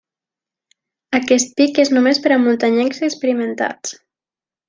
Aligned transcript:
Aquest 1.17 1.51
pic 1.61 1.81
és 1.83 1.91
només 1.97 2.21
per 2.25 2.33
a 2.37 2.41
muntanyencs 2.47 3.03
experimentats. 3.09 3.97